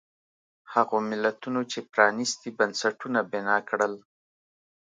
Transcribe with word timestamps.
هغو 0.73 0.97
ملتونو 1.11 1.61
چې 1.71 1.79
پرانیستي 1.91 2.49
بنسټونه 2.59 3.19
بنا 3.31 3.57
کړل. 3.69 3.93